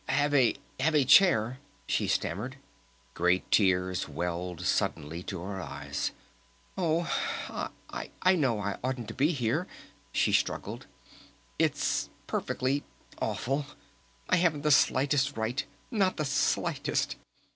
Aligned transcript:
"Have 0.09 0.33
a 0.33 0.55
have 0.79 0.95
a 0.95 1.03
chair," 1.05 1.59
she 1.85 2.07
stammered. 2.07 2.57
Great 3.13 3.51
tears 3.51 4.09
welled 4.09 4.61
suddenly 4.61 5.21
to 5.21 5.41
her 5.41 5.61
eyes. 5.61 6.09
"Oh, 6.75 7.07
I 7.91 8.09
I 8.19 8.33
know 8.33 8.59
I 8.59 8.79
oughtn't 8.83 9.09
to 9.09 9.13
be 9.13 9.31
here," 9.31 9.67
she 10.11 10.33
struggled. 10.33 10.87
"It's 11.59 12.09
perfectly... 12.25 12.83
awful! 13.21 13.67
I 14.27 14.37
haven't 14.37 14.63
the 14.63 14.71
slightest 14.71 15.37
right! 15.37 15.63
Not 15.91 16.17
the 16.17 16.25
slightest! 16.25 17.15